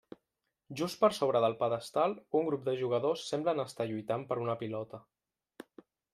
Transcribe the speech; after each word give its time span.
Just 0.77 0.97
per 1.03 1.09
sobre 1.17 1.41
del 1.43 1.55
pedestal, 1.59 2.15
un 2.39 2.47
grup 2.49 2.65
de 2.71 2.75
jugadors 2.81 3.27
semblen 3.35 3.63
estar 3.67 3.89
lluitant 3.93 4.27
per 4.33 4.41
una 4.47 4.59
pilota. 4.65 5.05